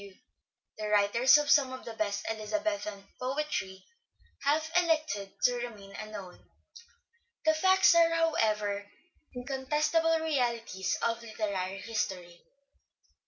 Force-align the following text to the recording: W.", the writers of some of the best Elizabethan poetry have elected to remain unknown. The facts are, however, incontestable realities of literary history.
W.", 0.03 0.15
the 0.79 0.87
writers 0.87 1.37
of 1.37 1.51
some 1.51 1.71
of 1.71 1.85
the 1.85 1.93
best 1.93 2.25
Elizabethan 2.27 3.07
poetry 3.19 3.85
have 4.41 4.71
elected 4.75 5.31
to 5.43 5.53
remain 5.57 5.91
unknown. 5.95 6.43
The 7.45 7.53
facts 7.53 7.93
are, 7.93 8.09
however, 8.09 8.89
incontestable 9.35 10.17
realities 10.19 10.97
of 11.03 11.21
literary 11.21 11.81
history. 11.81 12.41